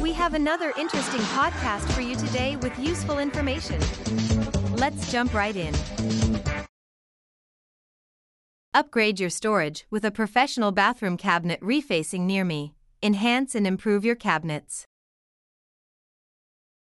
[0.00, 3.80] We have another interesting podcast for you today with useful information.
[4.76, 5.74] Let's jump right in.
[8.74, 12.74] Upgrade your storage with a professional bathroom cabinet refacing near me.
[13.02, 14.84] Enhance and improve your cabinets.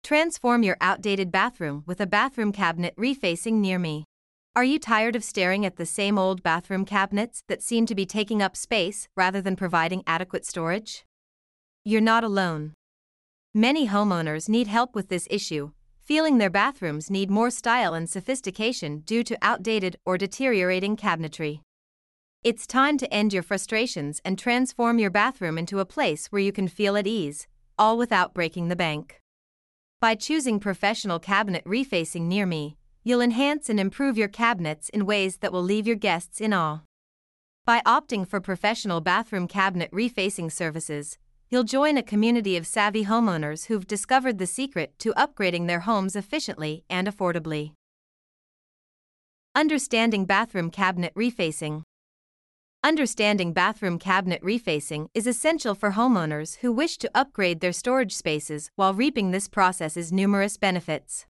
[0.03, 4.05] Transform your outdated bathroom with a bathroom cabinet refacing near me.
[4.55, 8.05] Are you tired of staring at the same old bathroom cabinets that seem to be
[8.05, 11.03] taking up space rather than providing adequate storage?
[11.87, 12.73] You're not alone.
[13.53, 19.03] Many homeowners need help with this issue, feeling their bathrooms need more style and sophistication
[19.05, 21.61] due to outdated or deteriorating cabinetry.
[22.43, 26.51] It's time to end your frustrations and transform your bathroom into a place where you
[26.51, 27.47] can feel at ease,
[27.79, 29.21] all without breaking the bank.
[30.01, 35.37] By choosing professional cabinet refacing near me, you'll enhance and improve your cabinets in ways
[35.37, 36.81] that will leave your guests in awe.
[37.65, 41.17] By opting for professional bathroom cabinet refacing services,
[41.49, 46.15] you'll join a community of savvy homeowners who've discovered the secret to upgrading their homes
[46.15, 47.73] efficiently and affordably.
[49.55, 51.83] Understanding bathroom cabinet refacing.
[52.83, 58.69] Understanding bathroom cabinet refacing is essential for homeowners who wish to upgrade their storage spaces
[58.75, 61.25] while reaping this process's numerous benefits.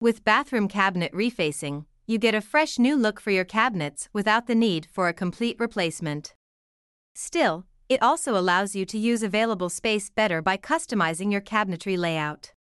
[0.00, 4.54] With bathroom cabinet refacing, you get a fresh new look for your cabinets without the
[4.54, 6.34] need for a complete replacement.
[7.14, 12.52] Still, it also allows you to use available space better by customizing your cabinetry layout.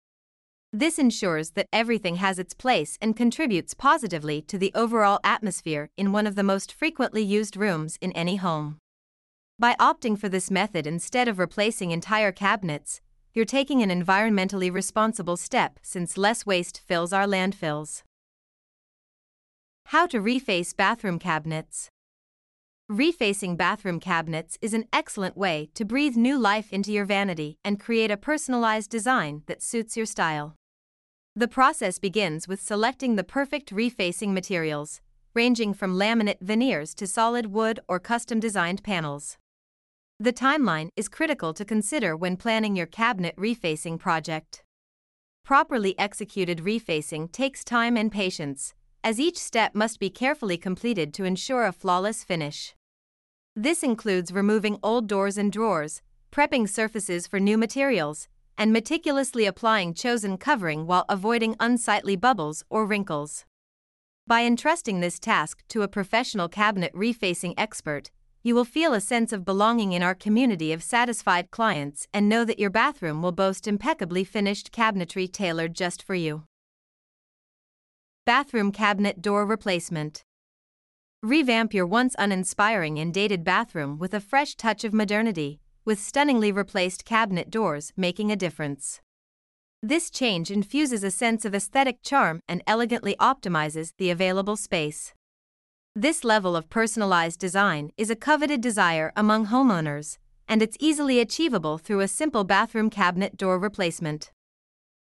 [0.74, 6.12] This ensures that everything has its place and contributes positively to the overall atmosphere in
[6.12, 8.80] one of the most frequently used rooms in any home.
[9.60, 13.00] By opting for this method instead of replacing entire cabinets,
[13.32, 18.02] you're taking an environmentally responsible step since less waste fills our landfills.
[19.86, 21.90] How to reface bathroom cabinets.
[22.92, 27.80] Refacing bathroom cabinets is an excellent way to breathe new life into your vanity and
[27.80, 30.56] create a personalized design that suits your style.
[31.36, 35.02] The process begins with selecting the perfect refacing materials,
[35.36, 39.38] ranging from laminate veneers to solid wood or custom designed panels.
[40.20, 44.64] The timeline is critical to consider when planning your cabinet refacing project.
[45.46, 48.74] Properly executed refacing takes time and patience,
[49.04, 52.74] as each step must be carefully completed to ensure a flawless finish.
[53.62, 59.94] This includes removing old doors and drawers, prepping surfaces for new materials, and meticulously applying
[59.94, 63.44] chosen covering while avoiding unsightly bubbles or wrinkles.
[64.26, 68.12] By entrusting this task to a professional cabinet refacing expert,
[68.44, 72.46] you will feel a sense of belonging in our community of satisfied clients and know
[72.46, 76.46] that your bathroom will boast impeccably finished cabinetry tailored just for you.
[78.26, 80.24] Bathroom Cabinet Door Replacement
[81.22, 86.50] Revamp your once uninspiring and dated bathroom with a fresh touch of modernity with stunningly
[86.50, 89.02] replaced cabinet doors making a difference.
[89.84, 95.14] This change infuses a sense of aesthetic charm and elegantly optimizes the available space.
[95.94, 101.78] This level of personalized design is a coveted desire among homeowners, and it's easily achievable
[101.78, 104.32] through a simple bathroom cabinet door replacement.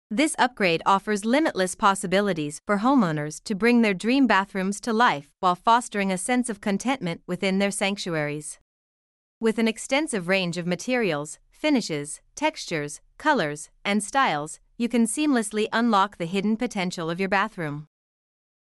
[0.09, 5.53] This upgrade offers limitless possibilities for homeowners to bring their dream bathrooms to life while
[5.53, 8.57] fostering a sense of contentment within their sanctuaries.
[9.41, 16.17] With an extensive range of materials, finishes, textures, colors, and styles, you can seamlessly unlock
[16.17, 17.87] the hidden potential of your bathroom.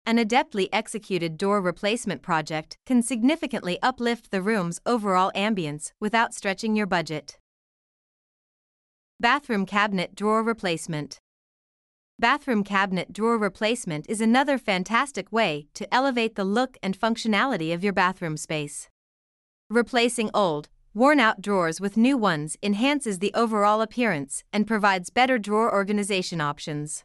[0.03, 6.75] An adeptly executed door replacement project can significantly uplift the room's overall ambience without stretching
[6.75, 7.37] your budget.
[9.19, 11.19] Bathroom Cabinet Drawer Replacement
[12.17, 17.83] Bathroom cabinet drawer replacement is another fantastic way to elevate the look and functionality of
[17.83, 18.87] your bathroom space.
[19.69, 25.37] Replacing old, worn out drawers with new ones enhances the overall appearance and provides better
[25.37, 27.03] drawer organization options.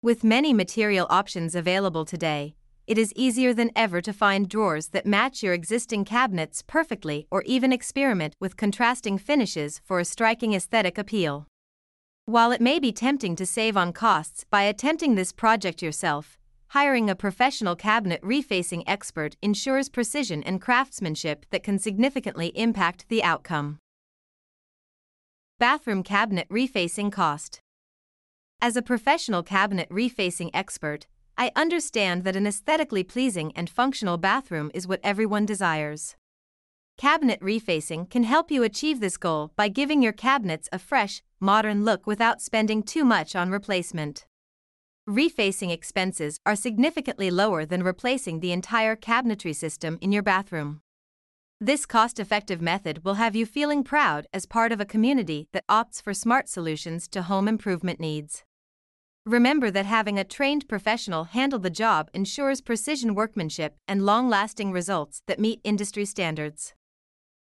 [0.00, 2.54] With many material options available today,
[2.86, 7.42] it is easier than ever to find drawers that match your existing cabinets perfectly or
[7.42, 11.46] even experiment with contrasting finishes for a striking aesthetic appeal.
[12.26, 16.38] While it may be tempting to save on costs by attempting this project yourself,
[16.68, 23.24] hiring a professional cabinet refacing expert ensures precision and craftsmanship that can significantly impact the
[23.24, 23.78] outcome.
[25.58, 27.58] Bathroom cabinet refacing cost.
[28.60, 34.70] As a professional cabinet refacing expert, I understand that an aesthetically pleasing and functional bathroom
[34.72, 36.14] is what everyone desires.
[36.98, 41.84] Cabinet refacing can help you achieve this goal by giving your cabinets a fresh, modern
[41.84, 44.24] look without spending too much on replacement.
[45.08, 50.80] Refacing expenses are significantly lower than replacing the entire cabinetry system in your bathroom.
[51.60, 55.66] This cost effective method will have you feeling proud as part of a community that
[55.68, 58.44] opts for smart solutions to home improvement needs.
[59.26, 64.72] Remember that having a trained professional handle the job ensures precision workmanship and long lasting
[64.72, 66.74] results that meet industry standards.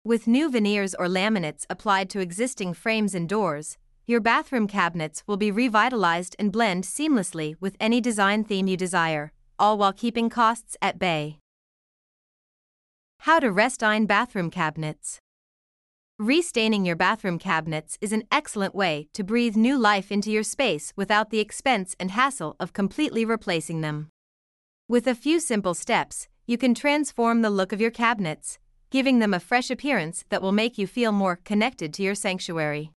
[0.04, 3.78] With new veneers or laminates applied to existing frames and doors,
[4.08, 9.32] your bathroom cabinets will be revitalized and blend seamlessly with any design theme you desire,
[9.60, 11.38] all while keeping costs at bay.
[13.20, 15.20] How to Restain Bathroom Cabinets
[16.18, 20.94] Restaining your bathroom cabinets is an excellent way to breathe new life into your space
[20.96, 24.10] without the expense and hassle of completely replacing them.
[24.88, 28.58] With a few simple steps, you can transform the look of your cabinets,
[28.92, 32.92] giving them a fresh appearance that will make you feel more connected to your sanctuary.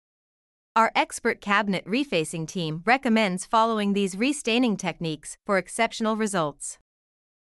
[0.75, 6.79] Our expert cabinet refacing team recommends following these restaining techniques for exceptional results.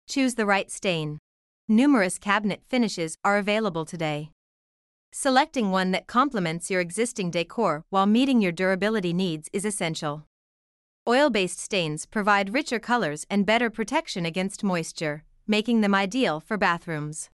[0.08, 1.18] Choose the right stain.
[1.68, 4.30] Numerous cabinet finishes are available today.
[5.12, 10.24] Selecting one that complements your existing decor while meeting your durability needs is essential.
[11.06, 16.56] Oil based stains provide richer colors and better protection against moisture, making them ideal for
[16.56, 17.28] bathrooms.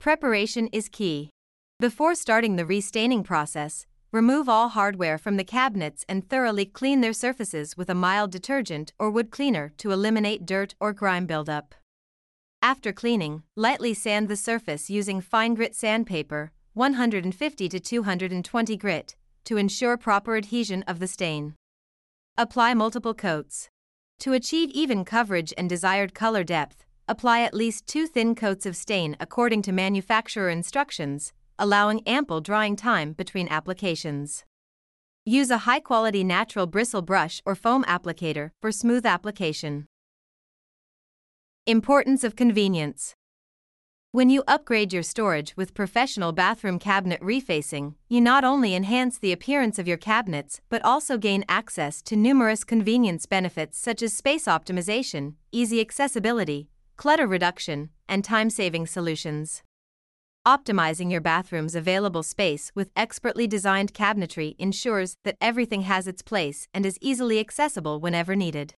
[0.00, 1.28] Preparation is key.
[1.80, 7.12] Before starting the restaining process, remove all hardware from the cabinets and thoroughly clean their
[7.12, 11.74] surfaces with a mild detergent or wood cleaner to eliminate dirt or grime buildup.
[12.62, 19.56] After cleaning, lightly sand the surface using fine grit sandpaper 150 to 220 grit, to
[19.56, 21.56] ensure proper adhesion of the stain.
[22.36, 23.68] Apply multiple coats.
[24.20, 28.76] To achieve even coverage and desired color depth, apply at least two thin coats of
[28.76, 34.44] stain according to manufacturer instructions, allowing ample drying time between applications.
[35.24, 39.86] Use a high quality natural bristle brush or foam applicator for smooth application.
[41.66, 43.14] Importance of convenience.
[44.10, 49.32] When you upgrade your storage with professional bathroom cabinet refacing, you not only enhance the
[49.32, 54.46] appearance of your cabinets but also gain access to numerous convenience benefits such as space
[54.46, 59.62] optimization, easy accessibility, clutter reduction, and time saving solutions.
[60.44, 66.66] Optimizing your bathroom's available space with expertly designed cabinetry ensures that everything has its place
[66.74, 68.74] and is easily accessible whenever needed.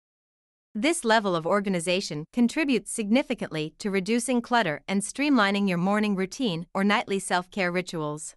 [0.74, 6.82] This level of organization contributes significantly to reducing clutter and streamlining your morning routine or
[6.82, 8.34] nightly self care rituals.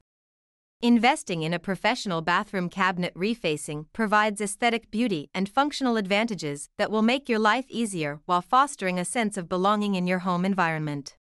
[0.84, 7.04] Investing in a professional bathroom cabinet refacing provides aesthetic beauty and functional advantages that will
[7.04, 11.18] make your life easier while fostering a sense of belonging in your home environment.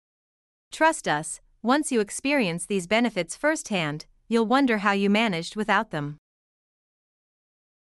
[0.74, 6.18] Trust us, once you experience these benefits firsthand, you'll wonder how you managed without them.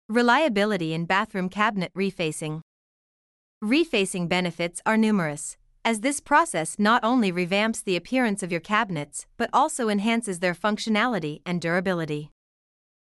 [0.09, 2.61] Reliability in bathroom cabinet refacing.
[3.61, 9.25] Refacing benefits are numerous, as this process not only revamps the appearance of your cabinets
[9.37, 12.33] but also enhances their functionality and durability.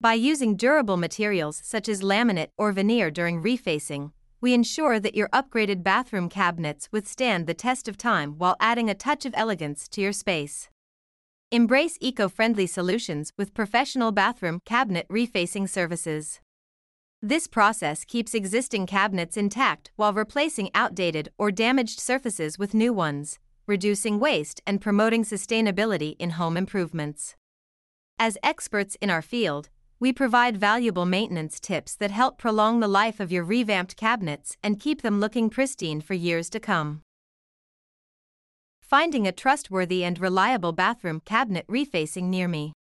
[0.02, 4.12] By using durable materials such as laminate or veneer during refacing,
[4.42, 8.94] we ensure that your upgraded bathroom cabinets withstand the test of time while adding a
[8.94, 10.68] touch of elegance to your space.
[11.52, 16.42] Embrace eco friendly solutions with professional bathroom cabinet refacing services.
[17.22, 23.40] This process keeps existing cabinets intact while replacing outdated or damaged surfaces with new ones,
[23.68, 27.36] reducing waste and promoting sustainability in home improvements.
[28.20, 29.70] As experts in our field,
[30.00, 34.80] we provide valuable maintenance tips that help prolong the life of your revamped cabinets and
[34.80, 37.02] keep them looking pristine for years to come.
[38.82, 42.74] Finding a trustworthy and reliable bathroom cabinet refacing near me.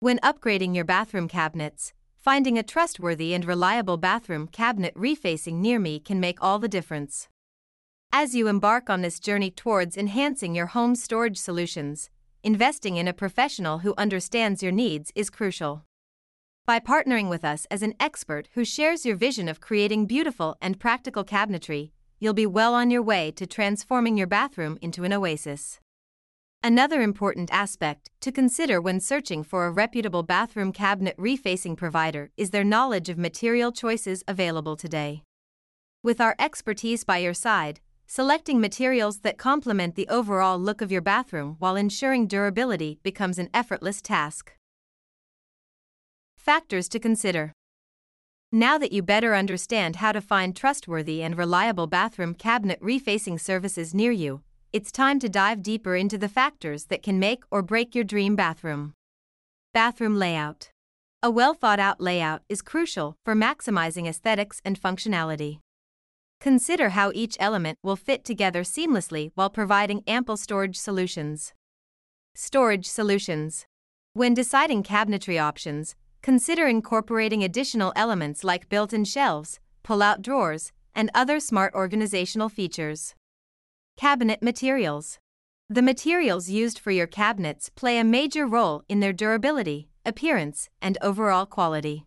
[0.00, 1.92] When upgrading your bathroom cabinets,
[2.24, 7.28] Finding a trustworthy and reliable bathroom cabinet refacing near me can make all the difference.
[8.12, 12.08] As you embark on this journey towards enhancing your home storage solutions,
[12.42, 15.84] investing in a professional who understands your needs is crucial.
[16.64, 20.80] By partnering with us as an expert who shares your vision of creating beautiful and
[20.80, 21.90] practical cabinetry,
[22.20, 25.78] you'll be well on your way to transforming your bathroom into an oasis.
[26.66, 32.52] Another important aspect to consider when searching for a reputable bathroom cabinet refacing provider is
[32.52, 35.24] their knowledge of material choices available today.
[36.02, 41.02] With our expertise by your side, selecting materials that complement the overall look of your
[41.02, 44.54] bathroom while ensuring durability becomes an effortless task.
[46.38, 47.52] Factors to consider
[48.50, 53.92] Now that you better understand how to find trustworthy and reliable bathroom cabinet refacing services
[53.92, 54.40] near you,
[54.74, 58.34] it's time to dive deeper into the factors that can make or break your dream
[58.34, 58.92] bathroom.
[59.72, 60.70] Bathroom layout.
[61.22, 65.60] A well thought out layout is crucial for maximizing aesthetics and functionality.
[66.40, 71.52] Consider how each element will fit together seamlessly while providing ample storage solutions.
[72.34, 73.66] Storage solutions.
[74.12, 80.72] When deciding cabinetry options, consider incorporating additional elements like built in shelves, pull out drawers,
[80.96, 83.14] and other smart organizational features.
[83.96, 85.20] Cabinet materials.
[85.70, 90.98] The materials used for your cabinets play a major role in their durability, appearance, and
[91.00, 92.04] overall quality.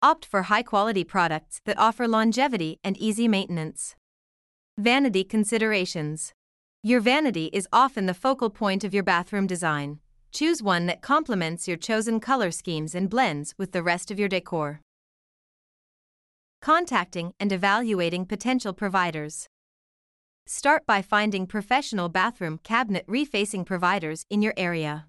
[0.00, 3.96] Opt for high quality products that offer longevity and easy maintenance.
[4.78, 6.32] Vanity considerations.
[6.82, 9.98] Your vanity is often the focal point of your bathroom design.
[10.32, 14.28] Choose one that complements your chosen color schemes and blends with the rest of your
[14.28, 14.80] decor.
[16.62, 19.48] Contacting and evaluating potential providers.
[20.52, 25.06] Start by finding professional bathroom cabinet refacing providers in your area.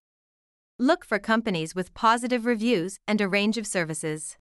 [0.78, 4.38] Look for companies with positive reviews and a range of services.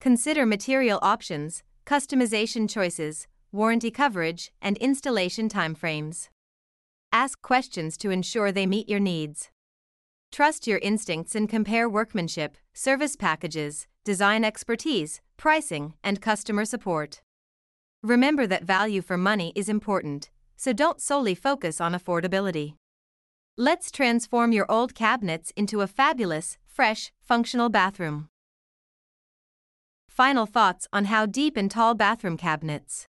[0.00, 6.28] Consider material options, customization choices, warranty coverage, and installation timeframes.
[7.10, 9.50] Ask questions to ensure they meet your needs.
[10.30, 17.22] Trust your instincts and compare workmanship, service packages, design expertise, pricing, and customer support.
[18.04, 22.74] Remember that value for money is important, so don't solely focus on affordability.
[23.56, 28.28] Let's transform your old cabinets into a fabulous, fresh, functional bathroom.
[30.08, 33.06] Final thoughts on how deep and tall bathroom cabinets.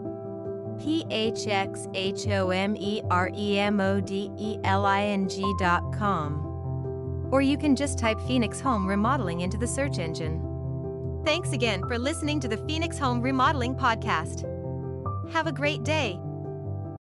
[0.79, 2.77] P H X H O M
[3.09, 5.81] R M O D L I N G dot.
[7.31, 10.45] Or you can just type Phoenix Home Remodeling into the search engine.
[11.25, 14.48] Thanks again for listening to the Phoenix Home Remodeling Podcast.
[15.31, 16.19] Have a great day.